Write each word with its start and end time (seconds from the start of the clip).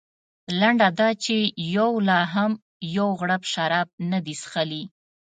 لنډه 0.59 0.87
دا 0.99 1.09
چې 1.23 1.35
یوه 1.75 1.99
لا 2.09 2.21
هم 2.33 2.51
یو 2.97 3.07
غړپ 3.19 3.43
شراب 3.53 3.87
نه 4.11 4.19
دي 4.25 4.35
څښلي. 4.41 4.83